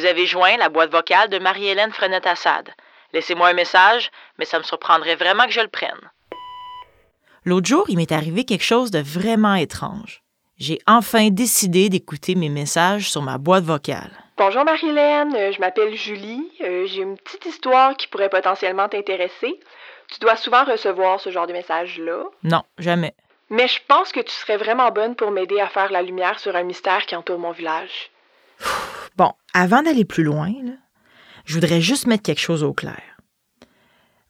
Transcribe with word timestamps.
Vous 0.00 0.06
avez 0.06 0.24
joint 0.24 0.56
la 0.56 0.70
boîte 0.70 0.90
vocale 0.90 1.28
de 1.28 1.38
Marie-Hélène 1.38 1.92
Frenette-Assad. 1.92 2.70
Laissez-moi 3.12 3.48
un 3.48 3.52
message, 3.52 4.10
mais 4.38 4.46
ça 4.46 4.56
me 4.56 4.62
surprendrait 4.62 5.14
vraiment 5.14 5.44
que 5.44 5.52
je 5.52 5.60
le 5.60 5.68
prenne. 5.68 6.10
L'autre 7.44 7.68
jour, 7.68 7.84
il 7.88 7.98
m'est 7.98 8.10
arrivé 8.10 8.44
quelque 8.44 8.64
chose 8.64 8.90
de 8.90 9.00
vraiment 9.00 9.56
étrange. 9.56 10.22
J'ai 10.56 10.78
enfin 10.86 11.28
décidé 11.28 11.90
d'écouter 11.90 12.34
mes 12.34 12.48
messages 12.48 13.10
sur 13.10 13.20
ma 13.20 13.36
boîte 13.36 13.64
vocale. 13.64 14.10
Bonjour 14.38 14.64
Marie-Hélène, 14.64 15.36
euh, 15.36 15.52
je 15.52 15.60
m'appelle 15.60 15.94
Julie. 15.94 16.50
Euh, 16.62 16.86
J'ai 16.86 17.02
une 17.02 17.18
petite 17.18 17.44
histoire 17.44 17.94
qui 17.94 18.06
pourrait 18.06 18.30
potentiellement 18.30 18.88
t'intéresser. 18.88 19.60
Tu 20.10 20.18
dois 20.20 20.36
souvent 20.36 20.64
recevoir 20.64 21.20
ce 21.20 21.28
genre 21.28 21.46
de 21.46 21.52
messages-là. 21.52 22.24
Non, 22.44 22.62
jamais. 22.78 23.12
Mais 23.50 23.68
je 23.68 23.80
pense 23.86 24.12
que 24.12 24.20
tu 24.20 24.32
serais 24.32 24.56
vraiment 24.56 24.90
bonne 24.92 25.14
pour 25.14 25.30
m'aider 25.30 25.60
à 25.60 25.68
faire 25.68 25.92
la 25.92 26.00
lumière 26.00 26.38
sur 26.38 26.56
un 26.56 26.62
mystère 26.62 27.04
qui 27.04 27.16
entoure 27.16 27.38
mon 27.38 27.52
village. 27.52 28.10
Bon, 29.16 29.32
avant 29.54 29.82
d'aller 29.82 30.04
plus 30.04 30.24
loin, 30.24 30.52
là, 30.62 30.72
je 31.44 31.54
voudrais 31.54 31.80
juste 31.80 32.06
mettre 32.06 32.22
quelque 32.22 32.40
chose 32.40 32.62
au 32.62 32.72
clair. 32.72 33.02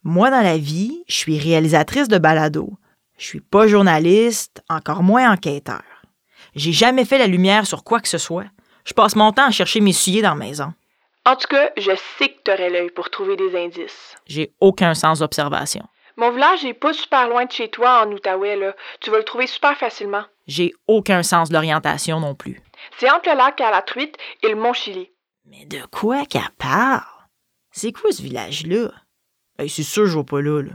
Moi, 0.03 0.31
dans 0.31 0.41
la 0.41 0.57
vie, 0.57 1.03
je 1.07 1.15
suis 1.15 1.37
réalisatrice 1.37 2.07
de 2.07 2.17
balado. 2.17 2.73
Je 3.17 3.25
suis 3.25 3.41
pas 3.41 3.67
journaliste, 3.67 4.63
encore 4.67 5.03
moins 5.03 5.31
enquêteur. 5.31 5.83
J'ai 6.55 6.71
jamais 6.71 7.05
fait 7.05 7.19
la 7.19 7.27
lumière 7.27 7.67
sur 7.67 7.83
quoi 7.83 7.99
que 7.99 8.07
ce 8.07 8.17
soit. 8.17 8.47
Je 8.83 8.93
passe 8.93 9.15
mon 9.15 9.31
temps 9.31 9.45
à 9.45 9.51
chercher 9.51 9.79
mes 9.79 9.93
sujets 9.93 10.23
dans 10.23 10.29
la 10.29 10.35
maison. 10.35 10.73
En 11.25 11.35
tout 11.35 11.47
cas, 11.47 11.69
je 11.77 11.91
sais 12.17 12.29
que 12.29 12.41
t'aurais 12.43 12.71
l'œil 12.71 12.89
pour 12.89 13.11
trouver 13.11 13.35
des 13.35 13.55
indices. 13.55 14.15
J'ai 14.25 14.53
aucun 14.59 14.95
sens 14.95 15.19
d'observation. 15.19 15.85
Mon 16.17 16.31
village 16.31 16.65
est 16.65 16.73
pas 16.73 16.93
super 16.93 17.29
loin 17.29 17.45
de 17.45 17.51
chez 17.51 17.69
toi 17.69 18.03
en 18.03 18.11
Outaouais, 18.11 18.55
là. 18.55 18.75
Tu 18.99 19.11
vas 19.11 19.19
le 19.19 19.23
trouver 19.23 19.45
super 19.45 19.77
facilement. 19.77 20.23
J'ai 20.47 20.73
aucun 20.87 21.21
sens 21.21 21.49
de 21.49 21.53
l'orientation 21.53 22.19
non 22.19 22.33
plus. 22.33 22.59
C'est 23.01 23.09
entre 23.09 23.31
le 23.31 23.35
lac 23.35 23.59
à 23.61 23.71
la 23.71 23.81
truite 23.81 24.15
et 24.43 24.49
le 24.49 24.55
mont 24.55 24.73
Chili. 24.73 25.09
Mais 25.47 25.65
de 25.65 25.79
quoi 25.91 26.23
qu'elle 26.27 26.51
parle? 26.59 27.01
C'est 27.71 27.91
quoi 27.91 28.11
ce 28.11 28.21
village-là? 28.21 28.91
Hey, 29.57 29.71
c'est 29.71 29.81
sûr, 29.81 30.05
je 30.05 30.19
vais 30.19 30.23
pas 30.23 30.39
là, 30.39 30.61
là. 30.61 30.73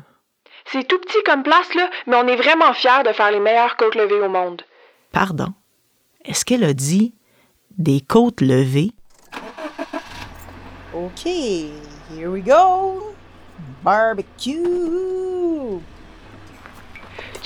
C'est 0.64 0.88
tout 0.88 0.98
petit 0.98 1.22
comme 1.24 1.44
place, 1.44 1.72
là, 1.76 1.88
mais 2.08 2.16
on 2.16 2.26
est 2.26 2.34
vraiment 2.34 2.72
fiers 2.72 3.04
de 3.06 3.12
faire 3.12 3.30
les 3.30 3.38
meilleures 3.38 3.76
côtes 3.76 3.94
levées 3.94 4.20
au 4.20 4.28
monde. 4.28 4.62
Pardon? 5.12 5.54
Est-ce 6.24 6.44
qu'elle 6.44 6.64
a 6.64 6.74
dit 6.74 7.14
des 7.78 8.00
côtes 8.00 8.40
levées? 8.40 8.90
OK, 10.92 11.26
here 11.26 12.28
we 12.28 12.42
go. 12.42 13.14
Barbecue. 13.84 14.56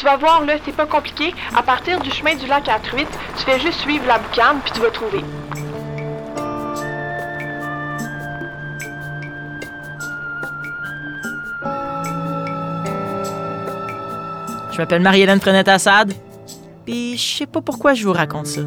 Tu 0.01 0.07
vas 0.07 0.17
voir, 0.17 0.47
là, 0.47 0.55
c'est 0.65 0.75
pas 0.75 0.87
compliqué. 0.87 1.35
À 1.55 1.63
partir 1.63 2.01
du 2.01 2.11
chemin 2.11 2.35
du 2.35 2.47
lac 2.47 2.67
à 2.71 2.79
truite, 2.79 3.11
tu 3.37 3.45
fais 3.45 3.61
juste 3.61 3.81
suivre 3.81 4.07
la 4.07 4.19
boucane, 4.19 4.59
puis 4.65 4.73
tu 4.73 4.81
vas 4.81 4.89
trouver. 4.89 5.23
Je 14.73 14.79
m'appelle 14.79 15.03
Marie-Hélène 15.03 15.39
Frenette-Assad. 15.39 16.15
Puis 16.87 17.19
je 17.19 17.37
sais 17.37 17.47
pas 17.47 17.61
pourquoi 17.61 17.93
je 17.93 18.07
vous 18.07 18.15
raconte 18.15 18.47
ça. 18.47 18.63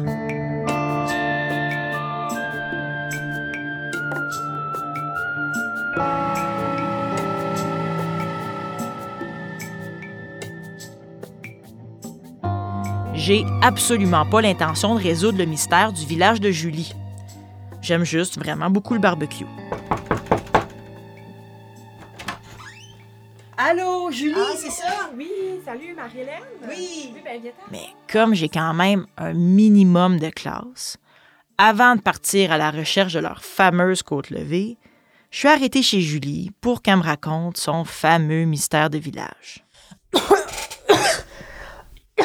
J'ai 13.16 13.44
absolument 13.62 14.26
pas 14.26 14.40
l'intention 14.40 14.96
de 14.96 15.00
résoudre 15.00 15.38
le 15.38 15.44
mystère 15.44 15.92
du 15.92 16.04
village 16.04 16.40
de 16.40 16.50
Julie. 16.50 16.92
J'aime 17.80 18.04
juste 18.04 18.38
vraiment 18.38 18.70
beaucoup 18.70 18.92
le 18.92 19.00
barbecue. 19.00 19.46
Allô, 23.56 24.10
Julie, 24.10 24.34
c'est 24.56 24.70
ça? 24.70 25.10
Oui, 25.16 25.30
salut 25.64 25.94
Marie-Hélène. 25.94 26.42
Oui. 26.68 27.14
ben 27.24 27.40
Mais 27.70 27.86
comme 28.10 28.34
j'ai 28.34 28.48
quand 28.48 28.74
même 28.74 29.06
un 29.16 29.32
minimum 29.32 30.18
de 30.18 30.30
classe, 30.30 30.96
avant 31.56 31.94
de 31.94 32.00
partir 32.00 32.50
à 32.50 32.58
la 32.58 32.72
recherche 32.72 33.12
de 33.12 33.20
leur 33.20 33.44
fameuse 33.44 34.02
côte 34.02 34.30
levée, 34.30 34.76
je 35.30 35.38
suis 35.38 35.48
arrêtée 35.48 35.82
chez 35.82 36.00
Julie 36.00 36.50
pour 36.60 36.82
qu'elle 36.82 36.96
me 36.96 37.02
raconte 37.02 37.58
son 37.58 37.84
fameux 37.84 38.44
mystère 38.44 38.90
de 38.90 38.98
village. 38.98 39.64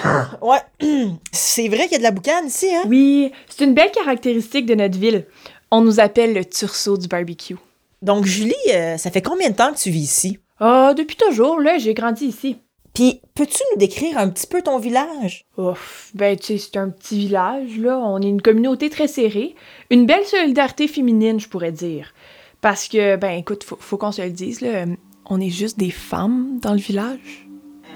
Ouais, 0.41 0.59
c'est 1.31 1.67
vrai 1.67 1.83
qu'il 1.83 1.93
y 1.93 1.95
a 1.95 1.99
de 1.99 2.03
la 2.03 2.11
boucane 2.11 2.47
ici, 2.47 2.67
hein? 2.73 2.83
Oui, 2.87 3.31
c'est 3.47 3.65
une 3.65 3.73
belle 3.73 3.91
caractéristique 3.91 4.65
de 4.65 4.75
notre 4.75 4.97
ville. 4.97 5.25
On 5.71 5.81
nous 5.81 5.99
appelle 5.99 6.33
le 6.33 6.45
turceau 6.45 6.97
du 6.97 7.07
barbecue. 7.07 7.57
Donc, 8.01 8.25
Julie, 8.25 8.53
euh, 8.73 8.97
ça 8.97 9.11
fait 9.11 9.21
combien 9.21 9.49
de 9.49 9.55
temps 9.55 9.73
que 9.73 9.77
tu 9.79 9.89
vis 9.89 10.03
ici? 10.03 10.39
Ah, 10.59 10.93
depuis 10.95 11.17
toujours, 11.17 11.59
là, 11.59 11.77
j'ai 11.77 11.93
grandi 11.93 12.25
ici. 12.25 12.57
Puis, 12.93 13.21
peux-tu 13.35 13.61
nous 13.71 13.77
décrire 13.77 14.17
un 14.17 14.29
petit 14.29 14.47
peu 14.47 14.61
ton 14.61 14.79
village? 14.79 15.45
Ouf, 15.57 16.11
ben 16.13 16.35
tu 16.37 16.47
sais, 16.47 16.57
c'est 16.57 16.77
un 16.77 16.89
petit 16.89 17.17
village, 17.17 17.77
là. 17.77 17.99
On 17.99 18.19
est 18.21 18.27
une 18.27 18.41
communauté 18.41 18.89
très 18.89 19.07
serrée. 19.07 19.55
Une 19.89 20.05
belle 20.05 20.25
solidarité 20.25 20.87
féminine, 20.87 21.39
je 21.39 21.47
pourrais 21.47 21.71
dire. 21.71 22.13
Parce 22.61 22.87
que, 22.87 23.15
ben 23.15 23.37
écoute, 23.37 23.63
faut, 23.63 23.77
faut 23.79 23.97
qu'on 23.97 24.11
se 24.11 24.21
le 24.21 24.31
dise, 24.31 24.61
là, 24.61 24.69
euh, 24.69 24.95
on 25.25 25.39
est 25.39 25.49
juste 25.49 25.77
des 25.77 25.91
femmes 25.91 26.59
dans 26.61 26.73
le 26.73 26.79
village. 26.79 27.48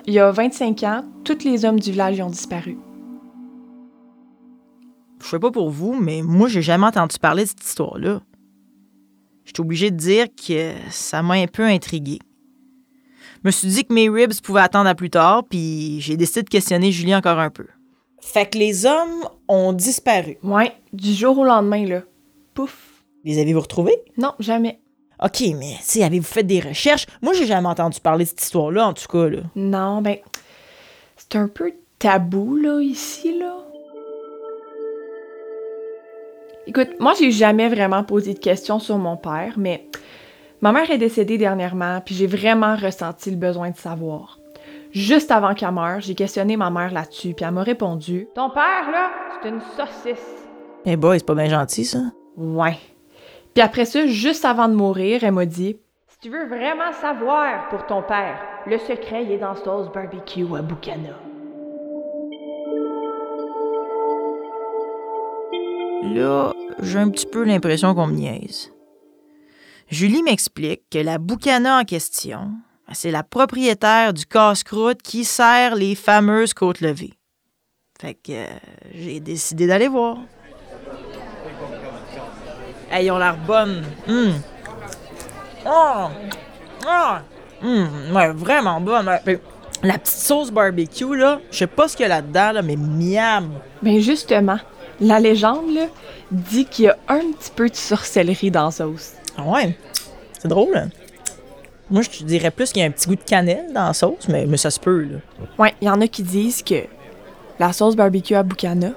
Il 0.05 0.13
y 0.13 0.19
a 0.19 0.31
25 0.31 0.83
ans, 0.83 1.05
tous 1.23 1.45
les 1.45 1.63
hommes 1.63 1.79
du 1.79 1.91
village 1.91 2.17
y 2.17 2.21
ont 2.21 2.29
disparu. 2.29 2.77
Je 5.21 5.27
sais 5.29 5.39
pas 5.39 5.51
pour 5.51 5.69
vous, 5.69 5.93
mais 5.93 6.21
moi, 6.21 6.49
j'ai 6.49 6.61
jamais 6.61 6.85
entendu 6.85 7.17
parler 7.17 7.43
de 7.43 7.49
cette 7.49 7.63
histoire-là. 7.63 8.21
Je 9.45 9.51
suis 9.55 9.61
obligée 9.61 9.91
de 9.91 9.95
dire 9.95 10.27
que 10.35 10.73
ça 10.89 11.23
m'a 11.23 11.35
un 11.35 11.47
peu 11.47 11.63
intriguée. 11.63 12.19
Je 13.43 13.47
me 13.47 13.51
suis 13.51 13.69
dit 13.69 13.85
que 13.85 13.93
mes 13.93 14.09
ribs 14.09 14.33
pouvaient 14.41 14.61
attendre 14.61 14.89
à 14.89 14.95
plus 14.95 15.09
tard, 15.09 15.45
puis 15.49 16.01
j'ai 16.01 16.17
décidé 16.17 16.43
de 16.43 16.49
questionner 16.49 16.91
Julie 16.91 17.15
encore 17.15 17.39
un 17.39 17.49
peu. 17.49 17.67
Fait 18.19 18.49
que 18.49 18.57
les 18.57 18.85
hommes 18.85 19.27
ont 19.47 19.71
disparu. 19.71 20.37
Ouais, 20.43 20.73
du 20.91 21.13
jour 21.13 21.37
au 21.37 21.45
lendemain, 21.45 21.85
là. 21.85 22.01
Pouf. 22.53 23.03
Les 23.23 23.39
avez-vous 23.39 23.61
retrouvés? 23.61 23.97
Non, 24.17 24.33
jamais. 24.39 24.81
OK, 25.23 25.41
mais 25.57 25.75
tu 25.77 25.83
sais, 25.83 26.03
avez-vous 26.03 26.25
fait 26.25 26.43
des 26.43 26.59
recherches? 26.59 27.05
Moi, 27.21 27.31
j'ai 27.33 27.45
jamais 27.45 27.69
entendu 27.69 28.01
parler 28.01 28.25
de 28.25 28.29
cette 28.29 28.41
histoire-là, 28.41 28.87
en 28.87 28.93
tout 28.93 29.07
cas, 29.07 29.29
là. 29.29 29.39
Non, 29.55 30.01
ben, 30.01 30.17
c'est 31.15 31.37
un 31.37 31.47
peu 31.47 31.71
tabou, 31.97 32.57
là, 32.57 32.81
ici, 32.81 33.39
là. 33.39 33.55
Écoute, 36.67 36.99
moi, 36.99 37.13
j'ai 37.17 37.31
jamais 37.31 37.69
vraiment 37.69 38.03
posé 38.03 38.33
de 38.33 38.39
questions 38.39 38.79
sur 38.79 38.97
mon 38.97 39.15
père, 39.15 39.53
mais 39.55 39.87
ma 40.61 40.73
mère 40.73 40.91
est 40.91 40.97
décédée 40.97 41.37
dernièrement, 41.37 42.01
puis 42.05 42.15
j'ai 42.15 42.27
vraiment 42.27 42.75
ressenti 42.75 43.31
le 43.31 43.37
besoin 43.37 43.69
de 43.69 43.77
savoir. 43.77 44.39
Juste 44.91 45.31
avant 45.31 45.53
qu'elle 45.53 45.71
meure, 45.71 46.01
j'ai 46.01 46.15
questionné 46.15 46.57
ma 46.57 46.69
mère 46.69 46.91
là-dessus, 46.91 47.33
puis 47.33 47.45
elle 47.45 47.51
m'a 47.51 47.63
répondu 47.63 48.27
Ton 48.35 48.49
père, 48.49 48.91
là, 48.91 49.11
c'est 49.41 49.49
une 49.49 49.61
saucisse. 49.61 50.45
Eh 50.85 50.97
boy, 50.97 51.19
c'est 51.19 51.25
pas 51.25 51.35
bien 51.35 51.49
gentil, 51.49 51.85
ça. 51.85 51.99
Ouais. 52.35 52.77
Puis 53.53 53.61
après 53.61 53.85
ça, 53.85 54.07
juste 54.07 54.45
avant 54.45 54.67
de 54.67 54.73
mourir, 54.73 55.23
elle 55.23 55.33
m'a 55.33 55.45
dit 55.45 55.77
Si 56.07 56.17
tu 56.21 56.29
veux 56.29 56.47
vraiment 56.47 56.91
savoir 56.93 57.69
pour 57.69 57.85
ton 57.85 58.01
père, 58.01 58.39
le 58.65 58.77
secret, 58.79 59.23
il 59.23 59.31
est 59.31 59.37
dans 59.37 59.55
sauce 59.55 59.91
barbecue 59.91 60.45
à 60.57 60.61
Boucana. 60.61 61.19
Là, 66.03 66.53
j'ai 66.81 66.99
un 66.99 67.09
petit 67.09 67.25
peu 67.25 67.43
l'impression 67.43 67.93
qu'on 67.93 68.07
me 68.07 68.13
niaise. 68.13 68.71
Julie 69.89 70.23
m'explique 70.23 70.81
que 70.89 70.97
la 70.97 71.17
boucana 71.17 71.79
en 71.79 71.83
question, 71.83 72.51
c'est 72.91 73.11
la 73.11 73.23
propriétaire 73.23 74.13
du 74.13 74.25
casse-croûte 74.25 75.01
qui 75.01 75.23
sert 75.23 75.75
les 75.75 75.95
fameuses 75.95 76.53
côtes 76.53 76.81
levées. 76.81 77.13
Fait 78.01 78.15
que 78.15 78.31
euh, 78.31 78.45
j'ai 78.93 79.19
décidé 79.19 79.67
d'aller 79.67 79.87
voir. 79.87 80.17
Hey, 82.93 83.05
ils 83.07 83.11
ont 83.11 83.17
l'air 83.17 83.35
bonnes. 83.37 83.83
Hum. 84.07 84.33
Oh! 85.65 86.07
Ah! 86.87 87.21
Hum, 87.63 87.89
ouais, 88.13 88.29
vraiment 88.33 88.79
bonne. 88.81 89.07
Ouais, 89.07 89.19
puis 89.25 89.37
La 89.81 89.97
petite 89.97 90.17
sauce 90.19 90.51
barbecue, 90.51 91.15
là, 91.15 91.39
je 91.51 91.57
sais 91.59 91.67
pas 91.67 91.87
ce 91.87 91.95
qu'il 91.97 92.03
y 92.03 92.05
a 92.05 92.09
là-dedans, 92.09 92.51
là, 92.53 92.61
mais 92.61 92.75
miam! 92.75 93.49
Ben 93.81 93.99
justement, 93.99 94.59
la 94.99 95.19
légende, 95.19 95.73
là, 95.73 95.87
dit 96.31 96.65
qu'il 96.65 96.85
y 96.85 96.87
a 96.89 96.97
un 97.07 97.19
petit 97.37 97.51
peu 97.55 97.69
de 97.69 97.75
sorcellerie 97.75 98.51
dans 98.51 98.65
la 98.65 98.71
sauce. 98.71 99.13
Ah 99.37 99.43
ouais, 99.43 99.77
c'est 100.39 100.47
drôle. 100.47 100.75
hein? 100.77 100.89
Moi, 101.89 102.01
je 102.01 102.09
te 102.09 102.23
dirais 102.23 102.51
plus 102.51 102.71
qu'il 102.71 102.81
y 102.81 102.85
a 102.85 102.87
un 102.87 102.91
petit 102.91 103.07
goût 103.07 103.15
de 103.15 103.21
cannelle 103.23 103.71
dans 103.73 103.87
la 103.87 103.93
sauce, 103.93 104.27
mais, 104.29 104.45
mais 104.45 104.57
ça 104.57 104.69
se 104.71 104.79
peut, 104.79 105.01
là. 105.03 105.17
Ouais, 105.57 105.73
il 105.81 105.87
y 105.87 105.89
en 105.89 105.99
a 106.01 106.07
qui 106.07 106.23
disent 106.23 106.61
que 106.63 106.83
la 107.59 107.73
sauce 107.73 107.95
barbecue 107.95 108.35
à 108.35 108.43
Boucana, 108.43 108.91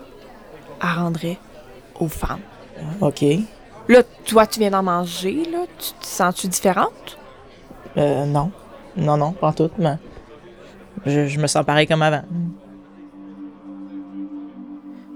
elle 0.83 0.89
rendrait 0.99 1.39
aux 1.99 2.09
femmes. 2.09 2.41
OK. 3.01 3.25
Là, 3.89 4.03
toi, 4.25 4.47
tu 4.47 4.61
viens 4.61 4.71
d'en 4.71 4.83
manger, 4.83 5.45
là. 5.51 5.65
Tu 5.79 5.93
te 5.93 6.07
sens-tu 6.07 6.49
différente? 6.49 7.19
Euh, 7.97 8.27
non. 8.27 8.51
Non, 8.97 9.17
non, 9.17 9.33
pas 9.33 9.49
en 9.49 9.53
tout, 9.53 9.71
mais 9.79 9.97
je, 11.05 11.27
je 11.29 11.39
me 11.39 11.47
sens 11.47 11.65
pareil 11.65 11.87
comme 11.87 12.03
avant. 12.03 12.23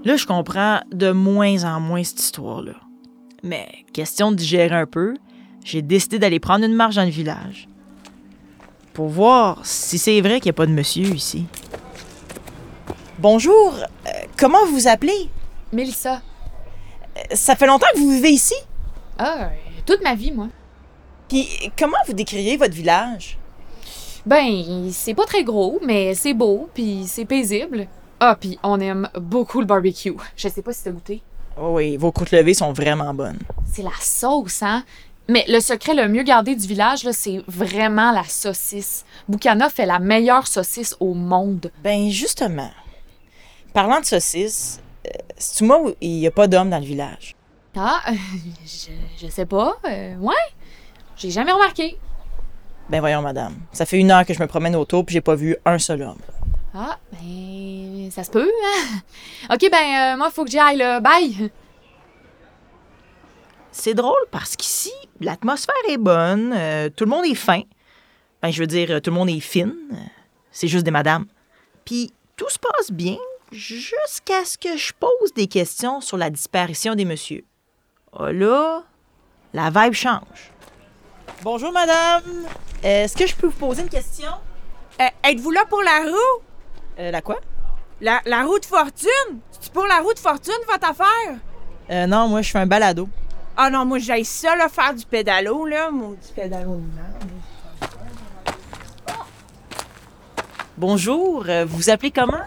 Là, 0.03 0.15
je 0.15 0.25
comprends 0.25 0.79
de 0.91 1.11
moins 1.11 1.63
en 1.63 1.79
moins 1.79 2.03
cette 2.03 2.19
histoire-là. 2.19 2.73
Mais 3.43 3.67
question 3.93 4.31
de 4.31 4.35
digérer 4.35 4.75
un 4.75 4.85
peu, 4.85 5.15
j'ai 5.63 5.81
décidé 5.81 6.19
d'aller 6.19 6.39
prendre 6.39 6.63
une 6.63 6.75
marche 6.75 6.95
dans 6.95 7.03
le 7.03 7.09
village. 7.09 7.67
Pour 8.93 9.07
voir 9.07 9.59
si 9.63 9.97
c'est 9.97 10.21
vrai 10.21 10.39
qu'il 10.39 10.49
n'y 10.49 10.55
a 10.55 10.59
pas 10.59 10.65
de 10.65 10.71
monsieur 10.71 11.07
ici. 11.07 11.45
Bonjour, 13.19 13.75
euh, 14.07 14.09
comment 14.37 14.65
vous 14.67 14.73
vous 14.73 14.87
appelez? 14.87 15.29
Mélissa. 15.71 16.21
Ça 17.33 17.55
fait 17.55 17.67
longtemps 17.67 17.87
que 17.93 17.99
vous 17.99 18.11
vivez 18.11 18.31
ici? 18.31 18.55
Ah, 19.17 19.49
toute 19.85 20.03
ma 20.03 20.15
vie, 20.15 20.31
moi. 20.31 20.47
Puis 21.27 21.47
comment 21.77 21.97
vous 22.07 22.13
décririez 22.13 22.57
votre 22.57 22.73
village? 22.73 23.37
Ben, 24.25 24.89
c'est 24.91 25.13
pas 25.13 25.25
très 25.25 25.43
gros, 25.43 25.79
mais 25.83 26.13
c'est 26.13 26.33
beau, 26.33 26.69
puis 26.73 27.05
c'est 27.07 27.25
paisible. 27.25 27.87
Ah, 28.19 28.37
puis 28.39 28.59
on 28.63 28.79
aime 28.79 29.09
beaucoup 29.15 29.59
le 29.59 29.65
barbecue. 29.65 30.13
Je 30.35 30.47
sais 30.47 30.61
pas 30.61 30.73
si 30.73 30.83
t'as 30.83 30.91
goûté. 30.91 31.21
Oh 31.59 31.71
oui, 31.73 31.97
vos 31.97 32.11
côtes 32.11 32.31
levées 32.31 32.53
sont 32.53 32.71
vraiment 32.71 33.13
bonnes. 33.13 33.39
C'est 33.71 33.81
la 33.81 33.89
sauce, 33.99 34.61
hein? 34.61 34.83
Mais 35.27 35.45
le 35.47 35.59
secret 35.59 35.93
le 35.93 36.07
mieux 36.07 36.23
gardé 36.23 36.55
du 36.55 36.67
village, 36.67 37.03
là, 37.03 37.13
c'est 37.13 37.41
vraiment 37.47 38.11
la 38.11 38.23
saucisse. 38.23 39.05
Boucana 39.27 39.69
fait 39.69 39.85
la 39.85 39.99
meilleure 39.99 40.47
saucisse 40.47 40.95
au 40.99 41.13
monde. 41.13 41.71
Ben 41.83 42.09
justement, 42.09 42.71
parlant 43.73 43.99
de 43.99 44.05
saucisses, 44.05 44.79
euh, 45.07 45.09
c'est 45.37 45.63
moi 45.65 45.81
où 45.81 45.93
il 46.01 46.19
n'y 46.19 46.27
a 46.27 46.31
pas 46.31 46.47
d'hommes 46.47 46.69
dans 46.69 46.79
le 46.79 46.85
village? 46.85 47.35
Ah, 47.75 48.01
euh, 48.09 48.13
je, 48.65 48.91
je 49.25 49.31
sais 49.31 49.45
pas. 49.45 49.77
euh, 49.85 50.15
ouais? 50.17 50.33
J'ai 51.17 51.29
jamais 51.31 51.51
remarqué. 51.51 51.97
Ben 52.89 52.99
voyons, 52.99 53.21
madame. 53.21 53.55
Ça 53.71 53.85
fait 53.85 53.97
une 53.99 54.11
heure 54.11 54.25
que 54.25 54.33
je 54.33 54.39
me 54.41 54.47
promène 54.47 54.75
autour 54.75 55.05
puis 55.05 55.13
j'ai 55.13 55.21
pas 55.21 55.35
vu 55.35 55.55
un 55.65 55.77
seul 55.79 56.01
homme. 56.01 56.17
Ah, 56.73 56.97
ben, 57.11 58.09
ça 58.11 58.23
se 58.23 58.31
peut, 58.31 58.49
hein? 58.49 58.99
Ok, 59.53 59.69
ben, 59.71 60.13
euh, 60.13 60.17
moi, 60.17 60.29
faut 60.31 60.43
que 60.45 60.51
j'y 60.51 60.59
aille, 60.59 60.77
là. 60.77 60.99
Bye! 60.99 61.51
C'est 63.71 63.93
drôle 63.93 64.25
parce 64.31 64.55
qu'ici, 64.55 64.91
l'atmosphère 65.19 65.73
est 65.89 65.97
bonne, 65.97 66.53
euh, 66.55 66.89
tout 66.89 67.05
le 67.05 67.09
monde 67.11 67.25
est 67.25 67.35
fin. 67.35 67.61
Ben, 68.41 68.51
je 68.51 68.59
veux 68.59 68.67
dire, 68.67 69.01
tout 69.01 69.09
le 69.11 69.15
monde 69.15 69.29
est 69.29 69.39
fine. 69.39 69.73
euh, 69.93 69.95
C'est 70.51 70.67
juste 70.67 70.83
des 70.83 70.91
madames. 70.91 71.25
Puis 71.85 72.13
tout 72.35 72.49
se 72.49 72.59
passe 72.59 72.91
bien 72.91 73.17
jusqu'à 73.51 74.45
ce 74.45 74.57
que 74.57 74.77
je 74.77 74.93
pose 74.93 75.33
des 75.35 75.47
questions 75.47 76.01
sur 76.01 76.17
la 76.17 76.29
disparition 76.29 76.95
des 76.95 77.05
messieurs. 77.05 77.45
Ah 78.17 78.31
là, 78.31 78.83
la 79.53 79.69
vibe 79.69 79.93
change. 79.93 80.51
Bonjour, 81.43 81.71
madame. 81.71 82.23
Est-ce 82.83 83.15
que 83.15 83.27
je 83.27 83.35
peux 83.35 83.47
vous 83.47 83.53
poser 83.59 83.83
une 83.83 83.89
question? 83.89 84.31
Euh, 85.01 85.07
Êtes-vous 85.23 85.51
là 85.51 85.65
pour 85.69 85.81
la 85.81 85.99
roue? 86.11 86.41
Euh, 86.99 87.11
la 87.11 87.21
quoi? 87.21 87.39
La, 87.99 88.21
la 88.25 88.43
roue 88.43 88.59
de 88.59 88.65
fortune? 88.65 89.39
C'est 89.59 89.71
pour 89.71 89.85
la 89.85 89.99
roue 89.99 90.13
de 90.13 90.19
fortune, 90.19 90.53
votre 90.67 90.89
affaire? 90.89 91.37
Euh, 91.89 92.07
non, 92.07 92.27
moi, 92.27 92.41
je 92.41 92.49
fais 92.51 92.59
un 92.59 92.65
balado. 92.65 93.07
Ah 93.57 93.69
non, 93.69 93.85
moi, 93.85 93.99
j'aille 93.99 94.25
ça, 94.25 94.55
là, 94.55 94.69
faire 94.69 94.93
du 94.93 95.05
pédalo, 95.05 95.65
là. 95.65 95.91
Mon 95.91 96.13
petit 96.13 96.33
pédalo 96.33 96.75
de 96.75 96.95
merde. 96.95 97.31
Bonjour, 100.77 101.45
euh, 101.47 101.65
vous 101.65 101.77
vous 101.77 101.89
appelez 101.89 102.11
comment? 102.11 102.41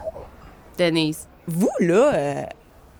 Denise. 0.78 1.28
Vous, 1.46 1.70
là, 1.80 2.14
euh, 2.14 2.42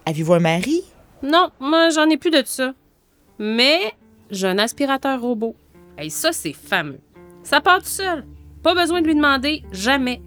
avez-vous 0.06 0.34
un 0.34 0.40
mari? 0.40 0.82
Non, 1.22 1.50
moi, 1.60 1.88
j'en 1.90 2.08
ai 2.08 2.16
plus 2.16 2.30
de 2.30 2.42
ça. 2.44 2.72
Mais 3.38 3.92
j'ai 4.30 4.46
un 4.46 4.58
aspirateur 4.58 5.20
robot. 5.20 5.56
Et 5.98 6.10
ça, 6.10 6.32
c'est 6.32 6.52
fameux. 6.52 7.00
Ça 7.42 7.60
part 7.60 7.78
tout 7.78 7.86
seul. 7.86 8.24
Pas 8.62 8.74
besoin 8.74 9.00
de 9.00 9.06
lui 9.06 9.14
demander, 9.14 9.62
jamais. 9.72 10.20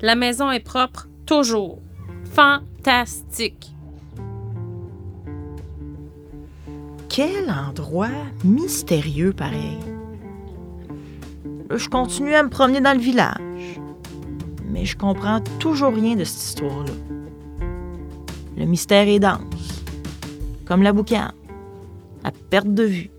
La 0.00 0.14
maison 0.14 0.50
est 0.50 0.60
propre, 0.60 1.08
toujours. 1.26 1.78
Fantastique. 2.32 3.72
Quel 7.08 7.50
endroit 7.50 8.08
mystérieux 8.42 9.34
pareil. 9.34 9.78
Je 11.70 11.88
continue 11.88 12.34
à 12.34 12.42
me 12.42 12.48
promener 12.48 12.80
dans 12.80 12.94
le 12.94 13.02
village, 13.02 13.80
mais 14.72 14.86
je 14.86 14.96
comprends 14.96 15.40
toujours 15.60 15.92
rien 15.92 16.16
de 16.16 16.24
cette 16.24 16.42
histoire-là. 16.42 16.92
Le 18.56 18.64
mystère 18.64 19.06
est 19.06 19.18
dense, 19.18 19.84
comme 20.64 20.82
la 20.82 20.92
boucane, 20.92 21.32
à 22.24 22.30
perte 22.50 22.72
de 22.72 22.84
vue. 22.84 23.10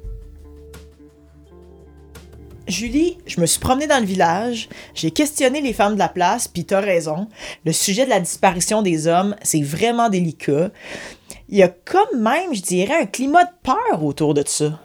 Julie, 2.68 3.18
je 3.28 3.40
me 3.40 3.46
suis 3.46 3.60
promenée 3.60 3.88
dans 3.88 4.00
le 4.00 4.06
village, 4.06 4.70
j'ai 4.96 5.12
questionné 5.12 5.62
les 5.62 5.74
femmes 5.74 5.94
de 5.94 6.00
la 6.00 6.10
place, 6.10 6.48
puis 6.48 6.66
t'as 6.66 6.80
raison. 6.80 7.28
Le 7.66 7.72
sujet 7.72 8.06
de 8.06 8.10
la 8.10 8.20
disparition 8.20 8.82
des 8.82 9.08
hommes, 9.08 9.36
c'est 9.44 9.62
vraiment 9.62 10.10
délicat. 10.10 10.72
Il 11.50 11.58
y 11.58 11.64
a 11.64 11.68
comme 11.68 12.22
même, 12.22 12.54
je 12.54 12.62
dirais, 12.62 13.02
un 13.02 13.06
climat 13.06 13.44
de 13.44 13.52
peur 13.62 14.04
autour 14.04 14.34
de 14.34 14.44
ça. 14.46 14.80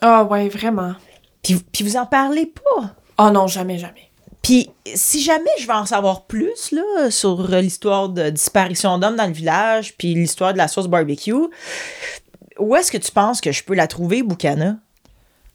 Ah 0.00 0.24
ouais, 0.24 0.48
vraiment. 0.48 0.94
Puis, 1.42 1.56
puis 1.72 1.84
vous 1.84 1.96
en 1.96 2.06
parlez 2.06 2.46
pas? 2.46 2.94
Oh 3.18 3.30
non, 3.30 3.48
jamais, 3.48 3.78
jamais. 3.78 4.07
Puis 4.42 4.70
si 4.94 5.20
jamais 5.20 5.50
je 5.58 5.66
veux 5.66 5.74
en 5.74 5.86
savoir 5.86 6.24
plus 6.24 6.72
là, 6.72 7.10
sur 7.10 7.48
l'histoire 7.48 8.08
de 8.08 8.30
disparition 8.30 8.98
d'hommes 8.98 9.16
dans 9.16 9.26
le 9.26 9.32
village, 9.32 9.96
puis 9.96 10.14
l'histoire 10.14 10.52
de 10.52 10.58
la 10.58 10.68
sauce 10.68 10.86
barbecue, 10.86 11.34
où 12.58 12.76
est-ce 12.76 12.90
que 12.90 12.98
tu 12.98 13.12
penses 13.12 13.40
que 13.40 13.52
je 13.52 13.62
peux 13.62 13.74
la 13.74 13.86
trouver, 13.86 14.22
Boucana? 14.22 14.76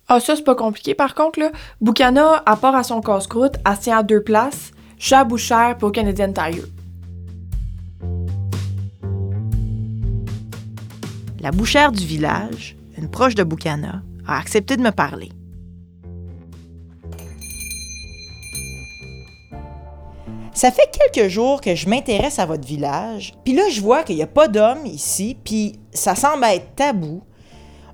Ah, 0.07 0.19
ça, 0.19 0.35
c'est 0.35 0.43
pas 0.43 0.55
compliqué. 0.55 0.95
Par 0.95 1.15
contre, 1.15 1.39
là, 1.39 1.51
Boucana, 1.81 2.43
à 2.45 2.55
part 2.55 2.75
à 2.75 2.83
son 2.83 3.01
casse-croûte, 3.01 3.55
elle 3.65 3.79
tient 3.79 3.99
à 3.99 4.03
deux 4.03 4.21
places, 4.21 4.71
chez 4.99 5.15
la 5.15 5.23
Bouchère 5.23 5.77
pour 5.77 5.91
Canadian 5.91 6.31
Tire. 6.31 6.65
La 11.39 11.51
bouchère 11.51 11.91
du 11.91 12.05
village, 12.05 12.77
une 12.97 13.09
proche 13.09 13.35
de 13.35 13.43
Boucana, 13.43 14.01
a 14.25 14.39
accepté 14.39 14.77
de 14.77 14.81
me 14.81 14.91
parler. 14.91 15.29
Ça 20.53 20.71
fait 20.71 20.89
quelques 20.91 21.29
jours 21.29 21.61
que 21.61 21.73
je 21.73 21.89
m'intéresse 21.89 22.37
à 22.37 22.45
votre 22.45 22.67
village, 22.67 23.33
puis 23.43 23.53
là 23.53 23.63
je 23.69 23.81
vois 23.81 24.03
qu'il 24.03 24.15
n'y 24.15 24.23
a 24.23 24.27
pas 24.27 24.47
d'hommes 24.47 24.85
ici, 24.85 25.35
puis 25.43 25.79
ça 25.91 26.15
semble 26.15 26.43
être 26.45 26.75
tabou. 26.75 27.23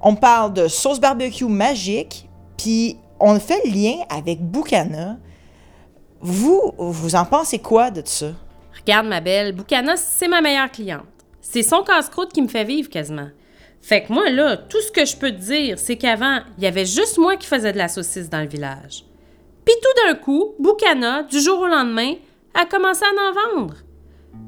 On 0.01 0.15
parle 0.15 0.53
de 0.53 0.67
sauce 0.67 1.00
barbecue 1.00 1.45
magique, 1.45 2.27
puis 2.57 2.97
on 3.19 3.39
fait 3.39 3.61
le 3.65 3.71
lien 3.71 3.95
avec 4.09 4.41
Boucana. 4.41 5.17
Vous, 6.19 6.73
vous 6.77 7.15
en 7.15 7.25
pensez 7.25 7.59
quoi 7.59 7.91
de 7.91 8.01
ça? 8.06 8.31
Regarde, 8.77 9.07
ma 9.07 9.21
belle, 9.21 9.53
Boucana, 9.53 9.95
c'est 9.95 10.27
ma 10.27 10.41
meilleure 10.41 10.71
cliente. 10.71 11.06
C'est 11.41 11.63
son 11.63 11.83
casse-croûte 11.83 12.33
qui 12.33 12.41
me 12.41 12.47
fait 12.47 12.65
vivre 12.65 12.89
quasiment. 12.89 13.29
Fait 13.81 14.03
que 14.03 14.11
moi, 14.11 14.29
là, 14.29 14.57
tout 14.57 14.81
ce 14.81 14.92
que 14.92 15.06
je 15.06 15.16
peux 15.16 15.31
te 15.31 15.39
dire, 15.39 15.80
c'est 15.80 15.95
qu'avant, 15.95 16.39
il 16.57 16.63
y 16.66 16.68
avait 16.68 16.85
juste 16.85 17.18
moi 17.18 17.37
qui 17.37 17.47
faisais 17.47 17.71
de 17.71 17.78
la 17.78 17.87
saucisse 17.87 18.30
dans 18.30 18.42
le 18.42 18.47
village. 18.47 19.06
Puis 19.63 19.75
tout 19.81 20.07
d'un 20.07 20.16
coup, 20.16 20.56
Boucana, 20.59 21.23
du 21.23 21.39
jour 21.39 21.59
au 21.59 21.68
lendemain, 21.68 22.16
a 22.53 22.65
commencé 22.65 23.03
à 23.03 23.29
en 23.29 23.57
vendre. 23.57 23.75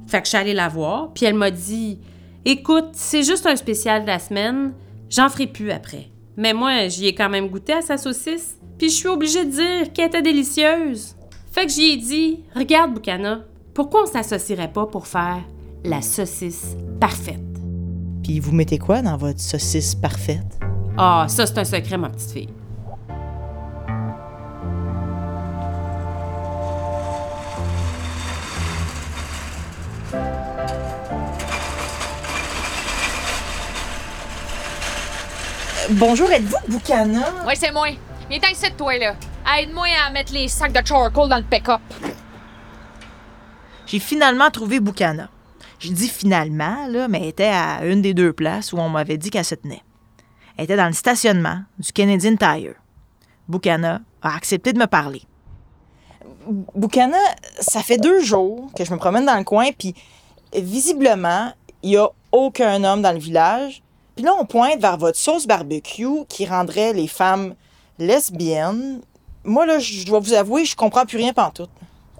Fait 0.07 0.19
que 0.19 0.25
je 0.25 0.29
suis 0.29 0.37
allée 0.37 0.53
la 0.53 0.67
voir, 0.67 1.13
puis 1.13 1.25
elle 1.25 1.35
m'a 1.35 1.51
dit 1.51 1.99
Écoute, 2.45 2.89
c'est 2.93 3.23
juste 3.23 3.45
un 3.45 3.55
spécial 3.55 4.01
de 4.01 4.07
la 4.07 4.19
semaine, 4.19 4.73
j'en 5.09 5.29
ferai 5.29 5.47
plus 5.47 5.71
après. 5.71 6.09
Mais 6.37 6.53
moi, 6.53 6.87
j'y 6.87 7.07
ai 7.07 7.15
quand 7.15 7.29
même 7.29 7.49
goûté 7.49 7.73
à 7.73 7.81
sa 7.81 7.97
saucisse, 7.97 8.57
puis 8.77 8.89
je 8.89 8.95
suis 8.95 9.07
obligée 9.07 9.45
de 9.45 9.51
dire 9.51 9.93
qu'elle 9.93 10.07
était 10.07 10.21
délicieuse. 10.21 11.15
Fait 11.51 11.65
que 11.65 11.71
j'y 11.71 11.91
ai 11.91 11.97
dit 11.97 12.39
Regarde, 12.55 12.93
Boucana, 12.93 13.41
pourquoi 13.73 14.03
on 14.03 14.05
s'associerait 14.05 14.71
pas 14.71 14.85
pour 14.85 15.07
faire 15.07 15.41
la 15.83 16.01
saucisse 16.01 16.75
parfaite? 16.99 17.39
Puis 18.23 18.39
vous 18.39 18.51
mettez 18.51 18.77
quoi 18.77 19.01
dans 19.01 19.17
votre 19.17 19.39
saucisse 19.39 19.95
parfaite? 19.95 20.59
Ah, 20.97 21.25
ça, 21.29 21.45
c'est 21.45 21.57
un 21.57 21.63
secret, 21.63 21.97
ma 21.97 22.09
petite 22.09 22.31
fille. 22.31 22.49
Bonjour, 35.95 36.31
êtes-vous 36.31 36.55
Boucana? 36.69 37.19
Ouais, 37.45 37.55
c'est 37.55 37.71
moi. 37.71 37.89
Viens 38.29 38.39
ici, 38.49 38.65
toi, 38.77 38.97
là. 38.97 39.13
Aide-moi 39.57 39.87
à 40.07 40.09
mettre 40.09 40.31
les 40.31 40.47
sacs 40.47 40.71
de 40.71 40.87
charcoal 40.87 41.27
dans 41.27 41.35
le 41.35 41.43
pick-up. 41.43 41.81
J'ai 43.87 43.99
finalement 43.99 44.49
trouvé 44.51 44.79
Boucana. 44.79 45.27
Je 45.79 45.91
dis 45.91 46.07
finalement, 46.07 46.87
là, 46.87 47.09
mais 47.09 47.19
elle 47.23 47.27
était 47.27 47.51
à 47.53 47.85
une 47.85 48.01
des 48.01 48.13
deux 48.13 48.31
places 48.31 48.71
où 48.71 48.77
on 48.77 48.87
m'avait 48.87 49.17
dit 49.17 49.31
qu'elle 49.31 49.43
se 49.43 49.55
tenait. 49.55 49.81
Elle 50.55 50.63
était 50.63 50.77
dans 50.77 50.87
le 50.87 50.93
stationnement 50.93 51.63
du 51.77 51.91
Canadian 51.91 52.37
Tire. 52.37 52.75
Boucana 53.49 53.99
a 54.21 54.33
accepté 54.33 54.71
de 54.71 54.79
me 54.79 54.87
parler. 54.87 55.23
Boucana, 56.47 57.17
ça 57.59 57.81
fait 57.81 57.97
deux 57.97 58.21
jours 58.21 58.71
que 58.77 58.85
je 58.85 58.93
me 58.93 58.97
promène 58.97 59.25
dans 59.25 59.37
le 59.37 59.43
coin, 59.43 59.71
puis 59.77 59.93
visiblement, 60.55 61.51
il 61.83 61.89
n'y 61.89 61.97
a 61.97 62.07
aucun 62.31 62.81
homme 62.85 63.01
dans 63.01 63.11
le 63.11 63.19
village. 63.19 63.83
Puis 64.21 64.27
là, 64.27 64.35
on 64.39 64.45
pointe 64.45 64.79
vers 64.79 64.97
votre 64.97 65.17
sauce 65.17 65.47
barbecue 65.47 66.25
qui 66.29 66.45
rendrait 66.45 66.93
les 66.93 67.07
femmes 67.07 67.55
lesbiennes. 67.97 69.01
Moi, 69.43 69.65
là, 69.65 69.79
je 69.79 70.05
dois 70.05 70.19
vous 70.19 70.33
avouer, 70.33 70.63
je 70.63 70.75
comprends 70.75 71.07
plus 71.07 71.17
rien 71.17 71.33
pantoute. 71.33 71.71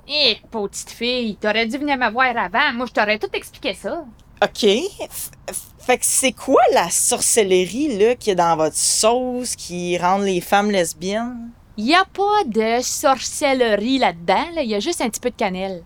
Hé, 0.08 0.42
petite 0.50 0.90
fille, 0.90 1.36
t'aurais 1.40 1.68
dû 1.68 1.78
venir 1.78 1.98
me 1.98 2.10
voir 2.10 2.36
avant. 2.36 2.74
Moi, 2.74 2.88
je 2.88 2.92
t'aurais 2.94 3.20
tout 3.20 3.30
expliqué 3.34 3.76
ça. 3.76 4.04
OK. 4.44 4.64
F- 4.64 5.30
Fait 5.78 6.00
que 6.00 6.06
c'est 6.08 6.32
quoi 6.32 6.64
la 6.74 6.90
sorcellerie 6.90 7.96
là 8.00 8.16
qu'il 8.16 8.30
y 8.30 8.32
a 8.32 8.36
dans 8.36 8.56
votre 8.56 8.76
sauce 8.78 9.56
qui 9.56 9.96
rend 10.00 10.18
les 10.18 10.42
femmes 10.42 10.72
lesbiennes? 10.72 11.52
Il 11.78 11.86
n'y 11.86 11.94
a 11.94 12.06
pas 12.06 12.44
de 12.48 12.82
sorcellerie 12.82 14.00
là-dedans, 14.00 14.46
là. 14.56 14.64
il 14.64 14.70
y 14.72 14.74
a 14.76 14.80
juste 14.80 15.02
un 15.02 15.10
petit 15.12 15.20
peu 15.22 15.30
de 15.30 15.36
cannelle. 15.36 15.84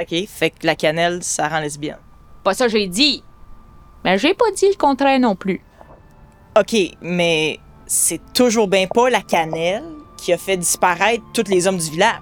OK, 0.00 0.14
fait 0.26 0.48
que 0.48 0.66
la 0.66 0.76
cannelle, 0.76 1.22
ça 1.22 1.46
rend 1.46 1.60
lesbienne. 1.60 1.98
Pas 2.42 2.54
ça 2.54 2.68
j'ai 2.68 2.86
dit. 2.86 3.22
Mais 4.04 4.18
j'ai 4.18 4.34
pas 4.34 4.50
dit 4.54 4.68
le 4.68 4.76
contraire 4.76 5.20
non 5.20 5.34
plus. 5.34 5.60
OK, 6.58 6.76
mais 7.00 7.60
c'est 7.86 8.20
toujours 8.32 8.68
bien 8.68 8.86
pas 8.86 9.10
la 9.10 9.22
cannelle 9.22 9.84
qui 10.16 10.32
a 10.32 10.38
fait 10.38 10.56
disparaître 10.56 11.22
tous 11.32 11.48
les 11.48 11.66
hommes 11.66 11.78
du 11.78 11.90
village. 11.90 12.20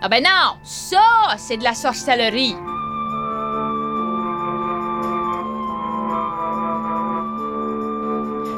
Ah 0.00 0.08
ben 0.08 0.22
non, 0.22 0.56
ça, 0.64 1.02
c'est 1.36 1.56
de 1.56 1.64
la 1.64 1.74
sorcellerie. 1.74 2.54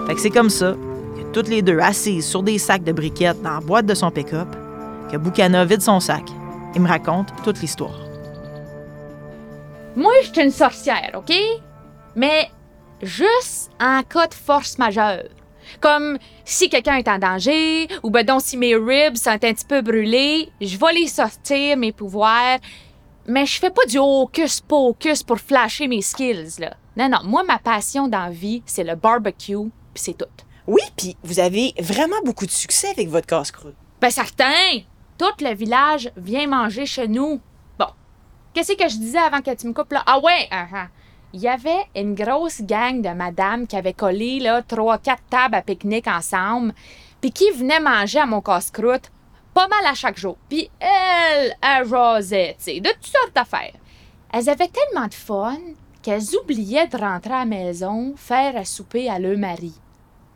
Fait 0.07 0.15
que 0.15 0.21
c'est 0.21 0.31
comme 0.31 0.51
ça 0.51 0.75
que 1.17 1.23
toutes 1.33 1.49
les 1.49 1.63
deux 1.63 1.79
assises 1.79 2.27
sur 2.27 2.43
des 2.43 2.59
sacs 2.59 2.85
de 2.85 2.93
briquettes 2.93 3.41
dans 3.43 3.55
la 3.55 3.61
boîte 3.61 3.87
de 3.87 3.95
son 3.95 4.11
pick-up, 4.11 4.49
que 5.11 5.17
Boucana 5.17 5.65
vide 5.65 5.83
son 5.83 6.01
sac 6.01 6.25
et 6.75 6.79
me 6.79 6.89
raconte 6.89 7.29
toute 7.43 7.61
l'histoire. 7.61 7.99
Moi, 9.97 10.13
je 10.23 10.29
suis 10.29 10.43
une 10.43 10.51
sorcière, 10.51 11.11
OK? 11.15 11.35
Mais 12.21 12.51
juste 13.01 13.71
en 13.81 14.03
cas 14.03 14.27
de 14.27 14.35
force 14.35 14.77
majeure. 14.77 15.25
Comme 15.81 16.19
si 16.45 16.69
quelqu'un 16.69 16.97
est 16.97 17.09
en 17.09 17.19
danger, 17.19 17.89
ou 18.03 18.11
ben 18.11 18.27
donc 18.27 18.43
si 18.43 18.59
mes 18.59 18.75
ribs 18.75 19.17
sont 19.17 19.31
un 19.31 19.39
petit 19.39 19.65
peu 19.65 19.81
brûlés, 19.81 20.51
je 20.61 20.77
vais 20.77 20.93
les 20.93 21.07
sortir, 21.07 21.79
mes 21.79 21.93
pouvoirs. 21.93 22.59
Mais 23.27 23.47
je 23.47 23.59
fais 23.59 23.71
pas 23.71 23.87
du 23.87 23.97
hocus 23.97 24.61
pocus 24.61 25.23
pour 25.23 25.39
flasher 25.39 25.89
mes 25.89 26.03
skills, 26.03 26.59
là. 26.59 26.75
Non, 26.95 27.09
non, 27.09 27.21
moi, 27.25 27.43
ma 27.43 27.59
passion 27.59 28.07
dans 28.07 28.25
la 28.27 28.31
vie, 28.31 28.63
c'est 28.67 28.85
le 28.85 28.97
barbecue, 28.97 29.71
puis 29.95 30.03
c'est 30.03 30.19
tout. 30.19 30.27
Oui, 30.67 30.83
puis 30.99 31.17
vous 31.23 31.41
avez 31.41 31.73
vraiment 31.79 32.21
beaucoup 32.23 32.45
de 32.45 32.51
succès 32.51 32.89
avec 32.89 33.09
votre 33.09 33.27
casse-croûte. 33.27 33.77
Ben 33.99 34.11
certain! 34.11 34.81
Tout 35.17 35.43
le 35.43 35.55
village 35.55 36.13
vient 36.19 36.47
manger 36.47 36.85
chez 36.85 37.09
nous. 37.09 37.41
Bon, 37.79 37.89
qu'est-ce 38.53 38.75
que 38.75 38.89
je 38.91 38.97
disais 38.97 39.19
avant 39.19 39.41
que 39.41 39.55
tu 39.55 39.67
me 39.67 39.73
coupes 39.73 39.93
là? 39.93 40.03
Ah 40.05 40.19
ouais! 40.19 40.49
ah, 40.51 40.67
ah. 40.75 40.89
Il 41.33 41.41
y 41.41 41.49
avait 41.49 41.87
une 41.95 42.15
grosse 42.15 42.61
gang 42.63 43.01
de 43.03 43.11
madames 43.11 43.67
qui 43.69 43.77
avaient 43.77 43.93
collé 43.93 44.41
là, 44.41 44.63
trois, 44.63 44.99
quatre 44.99 45.23
tables 45.31 45.55
à 45.55 45.63
pique-nique 45.63 46.09
ensemble, 46.09 46.75
puis 47.21 47.31
qui 47.31 47.51
venaient 47.53 47.81
manger 47.81 48.19
à 48.19 48.27
mon 48.27 48.41
casse-croûte 48.41 49.13
pas 49.55 49.69
mal 49.69 49.87
à 49.87 49.95
chaque 49.95 50.19
jour. 50.19 50.37
Puis 50.49 50.71
elles, 50.81 51.55
jasaient, 51.89 52.57
tu 52.59 52.65
sais, 52.65 52.81
de 52.81 52.89
toutes 52.91 53.07
sortes 53.07 53.35
d'affaires. 53.35 53.75
Elles 54.33 54.49
avaient 54.49 54.69
tellement 54.69 55.07
de 55.07 55.15
fun 55.15 55.59
qu'elles 56.03 56.35
oubliaient 56.37 56.89
de 56.89 56.97
rentrer 56.97 57.35
à 57.35 57.41
la 57.41 57.45
maison, 57.45 58.15
faire 58.17 58.57
à 58.57 58.65
souper 58.65 59.09
à 59.09 59.19
leur 59.19 59.39
mari. 59.39 59.75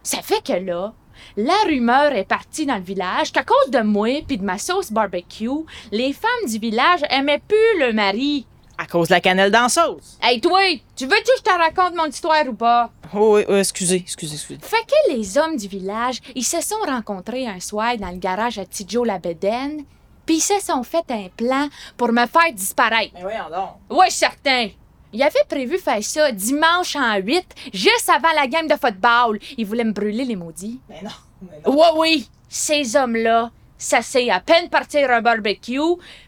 Ça 0.02 0.20
fait 0.20 0.44
que 0.44 0.52
là, 0.52 0.92
la 1.36 1.54
rumeur 1.66 2.12
est 2.12 2.28
partie 2.28 2.66
dans 2.66 2.76
le 2.76 2.82
village 2.82 3.32
qu'à 3.32 3.44
cause 3.44 3.70
de 3.70 3.80
moi 3.80 4.22
puis 4.26 4.36
de 4.36 4.44
ma 4.44 4.58
sauce 4.58 4.92
barbecue, 4.92 5.64
les 5.90 6.12
femmes 6.12 6.48
du 6.48 6.58
village 6.58 7.00
aimaient 7.08 7.42
plus 7.46 7.80
le 7.80 7.92
mari. 7.92 8.46
À 8.76 8.86
cause 8.86 9.08
de 9.08 9.14
la 9.14 9.20
cannelle 9.20 9.50
dans 9.50 9.62
la 9.62 9.68
sauce. 9.68 10.18
Hey 10.22 10.40
toi, 10.40 10.60
tu 10.96 11.06
veux-tu 11.06 11.24
que 11.24 11.38
je 11.38 11.42
te 11.42 11.50
raconte 11.50 11.94
mon 11.94 12.06
histoire 12.06 12.46
ou 12.48 12.54
pas? 12.54 12.90
Oh, 13.14 13.36
oui, 13.36 13.44
oui, 13.48 13.58
excusez, 13.58 13.96
excusez, 13.96 14.34
excusez. 14.34 14.60
Fait 14.60 14.84
que 14.84 15.12
les 15.12 15.38
hommes 15.38 15.56
du 15.56 15.68
village, 15.68 16.20
ils 16.34 16.44
se 16.44 16.60
sont 16.60 16.80
rencontrés 16.84 17.46
un 17.46 17.60
soir 17.60 17.96
dans 17.98 18.10
le 18.10 18.16
garage 18.16 18.58
à 18.58 18.64
Tidjo 18.66 19.04
la 19.04 19.18
Bédaine, 19.18 19.84
puis 20.26 20.36
ils 20.36 20.40
se 20.40 20.58
sont 20.60 20.82
fait 20.82 21.04
un 21.10 21.28
plan 21.36 21.68
pour 21.96 22.10
me 22.10 22.26
faire 22.26 22.52
disparaître. 22.52 23.12
Mais 23.14 23.22
voyons 23.22 23.48
donc. 23.50 23.98
Ouais, 23.98 24.10
certain. 24.10 24.68
Ils 25.12 25.22
avaient 25.22 25.44
prévu 25.48 25.78
faire 25.78 26.02
ça 26.02 26.32
dimanche 26.32 26.96
en 26.96 27.14
8, 27.16 27.46
juste 27.72 28.10
avant 28.10 28.32
la 28.34 28.48
game 28.48 28.66
de 28.66 28.74
football. 28.74 29.38
Ils 29.56 29.64
voulaient 29.64 29.84
me 29.84 29.92
brûler 29.92 30.24
les 30.24 30.34
maudits. 30.34 30.80
Mais 30.88 31.00
non, 31.02 31.10
mais 31.42 31.60
non. 31.64 31.76
Ouais, 31.76 31.90
oui, 31.96 32.30
ces 32.48 32.96
hommes-là, 32.96 33.52
ça 33.78 34.02
sait 34.02 34.30
à 34.30 34.40
peine 34.40 34.68
partir 34.68 35.10
un 35.10 35.20
barbecue, 35.20 35.78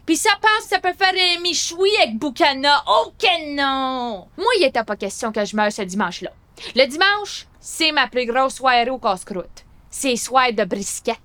puis 0.05 0.17
ça 0.17 0.31
pense 0.41 0.65
que 0.65 0.69
ça 0.69 0.79
peut 0.79 0.93
faire 0.93 1.13
un 1.13 1.41
michoui 1.41 1.89
avec 2.01 2.17
Boucana. 2.17 2.83
Oh 2.87 3.11
que 3.17 3.55
non! 3.55 4.27
Moi, 4.37 4.51
il 4.59 4.65
était 4.65 4.83
pas 4.83 4.95
question 4.95 5.31
que 5.31 5.43
je 5.45 5.55
meure 5.55 5.71
ce 5.71 5.81
dimanche-là. 5.81 6.31
Le 6.75 6.85
dimanche, 6.85 7.47
c'est 7.59 7.91
ma 7.91 8.07
plus 8.07 8.25
grosse 8.25 8.55
soirée 8.55 8.89
au 8.89 8.97
casse-croûte. 8.97 9.65
C'est 9.89 10.15
soir 10.15 10.51
de 10.51 10.63
brisket. 10.63 11.17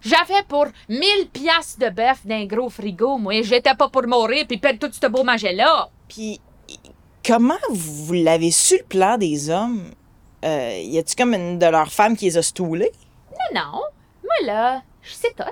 J'avais 0.00 0.42
pour 0.48 0.66
1000 0.88 1.28
piastres 1.32 1.80
de 1.80 1.90
bœuf 1.90 2.24
d'un 2.24 2.46
gros 2.46 2.70
frigo, 2.70 3.18
moi. 3.18 3.42
J'étais 3.42 3.74
pas 3.74 3.88
pour 3.88 4.06
mourir 4.06 4.46
puis 4.46 4.58
perdre 4.58 4.78
tout 4.78 4.92
ce 4.92 5.06
beau 5.06 5.24
manger-là. 5.24 5.90
Puis, 6.08 6.40
comment 7.26 7.58
vous 7.70 8.12
l'avez 8.12 8.50
su 8.50 8.78
le 8.78 8.84
plan 8.84 9.18
des 9.18 9.50
hommes? 9.50 9.90
Euh, 10.44 10.80
y 10.82 10.98
a-tu 10.98 11.16
comme 11.16 11.34
une 11.34 11.58
de 11.58 11.66
leurs 11.66 11.90
femmes 11.90 12.16
qui 12.16 12.26
les 12.26 12.36
a 12.38 12.42
stoulés? 12.42 12.92
Non, 13.32 13.60
non. 13.60 13.80
Moi, 14.22 14.46
là, 14.46 14.82
sais 15.12 15.32
tout. 15.36 15.44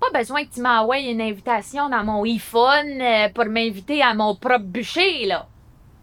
Pas 0.00 0.18
besoin 0.18 0.44
que 0.44 0.54
tu 0.54 0.60
m'envoies 0.60 0.98
une 1.00 1.20
invitation 1.20 1.88
dans 1.88 2.04
mon 2.04 2.24
iPhone 2.24 3.00
euh, 3.00 3.28
pour 3.30 3.46
m'inviter 3.46 4.02
à 4.02 4.14
mon 4.14 4.34
propre 4.34 4.64
bûcher, 4.64 5.26
là. 5.26 5.48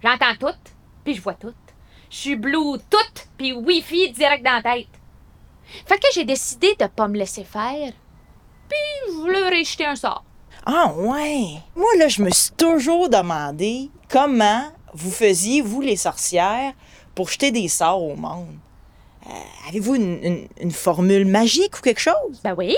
J'entends 0.02 0.36
tout, 0.40 0.72
puis 1.04 1.14
je 1.14 1.22
vois 1.22 1.36
tout. 1.36 1.54
Je 2.10 2.18
suis 2.18 2.36
Bluetooth, 2.36 3.28
puis 3.38 3.54
Wi-Fi 3.54 4.12
direct 4.12 4.44
dans 4.44 4.62
la 4.64 4.76
tête. 4.76 4.88
Fait 5.86 5.98
que 5.98 6.08
j'ai 6.14 6.26
décidé 6.26 6.76
de 6.80 6.88
pas 6.88 7.08
me 7.08 7.18
laisser 7.18 7.44
faire, 7.44 7.92
puis 8.68 9.14
je 9.14 9.54
ai 9.54 9.64
jeté 9.64 9.86
un 9.86 9.96
sort. 9.96 10.24
Ah 10.66 10.94
ouais! 10.96 11.58
Moi, 11.76 11.90
là, 11.98 12.08
je 12.08 12.22
me 12.22 12.30
suis 12.30 12.52
toujours 12.52 13.10
demandé 13.10 13.90
comment 14.10 14.72
vous 14.94 15.12
faisiez, 15.12 15.62
vous, 15.62 15.82
les 15.82 15.98
sorcières, 15.98 16.74
pour 17.16 17.30
jeter 17.30 17.52
des 17.52 17.68
sorts 17.68 18.04
au 18.04 18.16
monde. 18.16 18.58
Euh, 19.26 19.30
Avez-vous 19.70 19.96
une, 19.96 20.24
une- 20.24 20.48
une 20.60 20.72
formule 20.72 21.26
magique 21.26 21.78
ou 21.78 21.82
quelque 21.82 22.02
chose? 22.02 22.40
Ben 22.44 22.54
oui. 22.58 22.76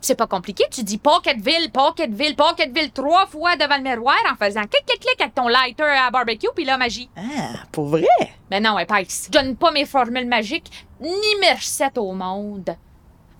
C'est 0.00 0.14
pas 0.14 0.28
compliqué, 0.28 0.64
tu 0.70 0.84
dis 0.84 0.96
Pocketville, 0.98 1.72
Pocketville, 1.72 2.36
Pocketville 2.36 2.92
trois 2.92 3.26
fois 3.26 3.56
devant 3.56 3.76
le 3.78 3.82
miroir 3.82 4.14
en 4.30 4.36
faisant 4.36 4.60
clic, 4.62 4.84
clic, 4.86 5.00
clic 5.00 5.20
avec 5.20 5.34
ton 5.34 5.48
lighter 5.48 5.82
à 5.82 6.08
barbecue, 6.12 6.46
puis 6.54 6.64
là, 6.64 6.78
magie. 6.78 7.10
Ah, 7.16 7.64
pour 7.72 7.86
vrai? 7.88 8.06
Ben 8.48 8.62
non, 8.62 8.76
Apex. 8.76 9.24
Je 9.26 9.30
donne 9.36 9.56
pas 9.56 9.72
mes 9.72 9.86
formules 9.86 10.28
magiques 10.28 10.70
ni 11.00 11.10
mes 11.40 11.52
recettes 11.52 11.98
au 11.98 12.12
monde. 12.12 12.76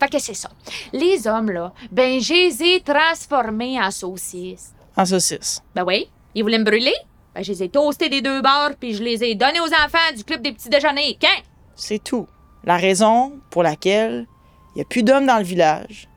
Fait 0.01 0.09
que 0.09 0.19
c'est 0.19 0.35
ça. 0.35 0.51
Les 0.93 1.29
hommes, 1.29 1.53
là, 1.53 1.73
ben, 1.93 2.21
je 2.21 2.33
les 2.33 2.63
ai 2.63 2.81
transformés 2.81 3.81
en 3.81 3.93
saucisses. 3.93 4.73
En 4.97 5.05
saucisse. 5.07 5.63
Ben 5.77 5.85
oui, 5.85 6.11
ils 6.35 6.43
voulaient 6.43 6.59
me 6.59 6.65
brûler? 6.65 6.95
Ben, 7.37 7.45
je 7.45 7.53
les 7.53 7.63
ai 7.63 7.69
toastés 7.69 8.09
des 8.09 8.21
deux 8.21 8.43
bords, 8.43 8.73
puis 8.81 8.95
je 8.95 9.03
les 9.05 9.23
ai 9.23 9.37
donnés 9.37 9.61
aux 9.61 9.67
enfants 9.85 10.13
du 10.17 10.25
club 10.25 10.43
des 10.43 10.51
petits 10.53 10.69
déjeuners. 10.71 11.17
Qu'un? 11.21 11.29
C'est 11.77 12.03
tout. 12.03 12.27
La 12.65 12.77
raison 12.77 13.39
pour 13.51 13.63
laquelle 13.63 14.27
il 14.71 14.79
n'y 14.79 14.83
a 14.83 14.85
plus 14.85 15.03
d'hommes 15.03 15.27
dans 15.27 15.39
le 15.39 15.45
village, 15.45 16.09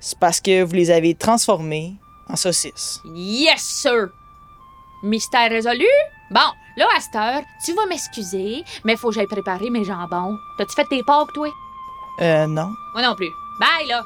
c'est 0.00 0.18
parce 0.18 0.40
que 0.40 0.62
vous 0.62 0.74
les 0.74 0.90
avez 0.90 1.14
transformés 1.14 1.96
en 2.28 2.36
saucisses. 2.36 3.00
Yes, 3.14 3.60
sir! 3.60 4.08
Mystère 5.02 5.50
résolu? 5.50 5.86
Bon, 6.30 6.40
là, 6.76 6.86
à 6.96 7.00
cette 7.00 7.14
heure, 7.14 7.42
tu 7.64 7.72
vas 7.74 7.86
m'excuser, 7.86 8.64
mais 8.84 8.96
faut 8.96 9.08
que 9.08 9.14
j'aille 9.14 9.26
préparer 9.26 9.70
mes 9.70 9.84
jambons. 9.84 10.36
T'as-tu 10.56 10.74
fait 10.74 10.84
tes 10.86 11.02
pâques, 11.02 11.32
toi? 11.32 11.48
Euh, 12.20 12.46
non. 12.46 12.70
Moi 12.94 13.02
non 13.02 13.14
plus. 13.14 13.30
Bye, 13.60 13.88
là! 13.88 14.02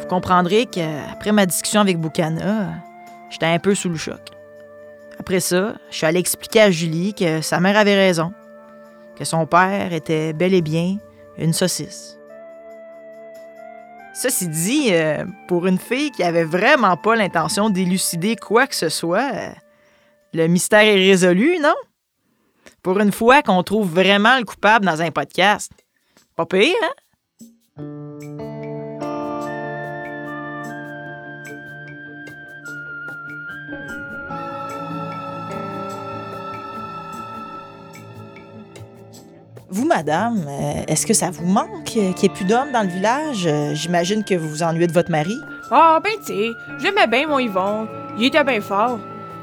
Vous 0.00 0.06
comprendrez 0.08 0.66
qu'après 0.66 1.32
ma 1.32 1.46
discussion 1.46 1.80
avec 1.80 1.98
Boucana, 1.98 2.74
j'étais 3.28 3.46
un 3.46 3.58
peu 3.58 3.74
sous 3.74 3.88
le 3.88 3.96
choc. 3.96 4.20
Après 5.18 5.40
ça, 5.40 5.74
je 5.90 5.96
suis 5.96 6.06
allé 6.06 6.20
expliquer 6.20 6.62
à 6.62 6.70
Julie 6.70 7.14
que 7.14 7.40
sa 7.40 7.60
mère 7.60 7.76
avait 7.76 7.94
raison, 7.94 8.32
que 9.16 9.24
son 9.24 9.46
père 9.46 9.92
était 9.92 10.32
bel 10.32 10.54
et 10.54 10.62
bien 10.62 10.98
une 11.38 11.52
saucisse. 11.52 12.16
Ceci 14.14 14.48
dit, 14.48 14.88
euh, 14.92 15.24
pour 15.46 15.66
une 15.66 15.78
fille 15.78 16.10
qui 16.10 16.22
avait 16.22 16.44
vraiment 16.44 16.96
pas 16.96 17.16
l'intention 17.16 17.68
d'élucider 17.68 18.36
quoi 18.36 18.66
que 18.66 18.74
ce 18.74 18.88
soit, 18.88 19.30
euh, 19.34 19.50
le 20.32 20.46
mystère 20.46 20.80
est 20.80 20.94
résolu, 20.94 21.58
non? 21.60 21.74
Pour 22.82 22.98
une 23.00 23.12
fois 23.12 23.42
qu'on 23.42 23.62
trouve 23.62 23.92
vraiment 23.92 24.38
le 24.38 24.44
coupable 24.44 24.86
dans 24.86 25.02
un 25.02 25.10
podcast. 25.10 25.70
Pas 26.34 26.46
pire, 26.46 26.74
hein? 27.78 28.45
Vous, 39.68 39.84
madame, 39.84 40.44
euh, 40.48 40.84
est-ce 40.86 41.06
que 41.06 41.14
ça 41.14 41.30
vous 41.30 41.44
manque 41.44 41.84
qu'il 41.84 42.02
n'y 42.02 42.08
ait 42.24 42.28
plus 42.28 42.44
d'hommes 42.44 42.70
dans 42.72 42.82
le 42.82 42.88
village? 42.88 43.46
Euh, 43.46 43.74
J'imagine 43.74 44.22
que 44.22 44.34
vous 44.34 44.48
vous 44.48 44.62
ennuyez 44.62 44.86
de 44.86 44.92
votre 44.92 45.10
mari. 45.10 45.36
Ah, 45.72 45.98
ben, 46.02 46.12
tu 46.20 46.26
sais, 46.26 46.48
j'aimais 46.78 47.08
bien 47.08 47.26
mon 47.26 47.40
Yvon. 47.40 47.88
Il 48.16 48.26
était 48.26 48.44
bien 48.44 48.60
fort. 48.60 49.00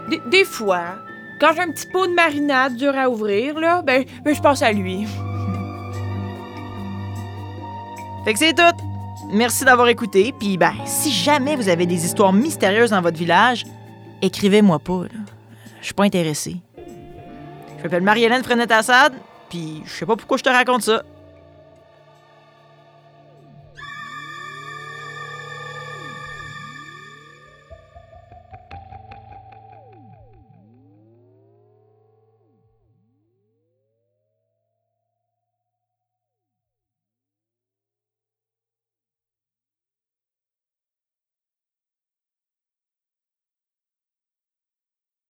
Des, 0.10 0.22
des 0.32 0.46
fois, 0.46 0.96
quand 1.42 1.50
j'ai 1.53 1.62
un 1.62 1.72
petit 1.72 1.88
pot 1.92 2.08
de 2.08 2.13
marinade 2.13 2.75
dur 2.77 2.94
à 2.98 3.10
ouvrir, 3.10 3.60
là, 3.60 3.82
ben, 3.82 4.06
ben 4.24 4.34
je 4.34 4.39
pense 4.42 4.62
à 4.62 4.72
lui. 4.72 5.06
Fait 8.24 8.32
que 8.34 8.39
c'est 8.39 8.53
tout. 8.53 8.77
Merci 9.34 9.65
d'avoir 9.65 9.89
écouté. 9.89 10.34
Puis 10.39 10.56
ben, 10.58 10.74
si 10.86 11.12
jamais 11.12 11.58
vous 11.58 11.68
avez 11.68 11.86
des 11.86 12.06
histoires 12.06 12.32
mystérieuses 12.32 12.92
dans 12.92 13.01
votre 13.01 13.18
village, 13.18 13.65
écrivez-moi 14.22 14.80
pas, 14.80 15.03
là. 15.03 15.20
Je 15.82 15.88
suis 15.88 15.94
pas 15.94 16.06
intéressée. 16.06 16.56
Je 17.77 17.84
m'appelle 17.84 18.03
Marie-Hélène 18.03 18.42
Frenette-Assad, 18.42 19.12
puis 19.53 19.83
je 19.86 19.91
sais 19.91 20.05
pas 20.07 20.15
pourquoi 20.15 20.38
je 20.38 20.43
te 20.43 20.50
raconte 20.50 20.81
ça. 20.81 21.03